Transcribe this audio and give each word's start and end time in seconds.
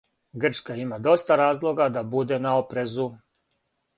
Грчка 0.43 0.77
има 0.85 0.97
доста 1.07 1.37
разлога 1.41 1.89
да 1.99 2.03
буде 2.15 2.39
на 2.47 2.57
опрезу. 2.63 3.09